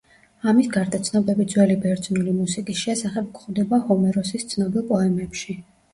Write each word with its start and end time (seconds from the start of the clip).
ამის 0.51 0.69
გარდა 0.75 0.99
ცნობები 1.07 1.45
ძველი 1.51 1.75
ბერძნული 1.83 2.33
მუსიკის 2.37 2.81
შესახებ 2.87 3.29
გვხვდება 3.37 3.81
ჰომეროსის 3.91 4.49
ცნობილ 4.55 4.89
პოემებში. 4.95 5.61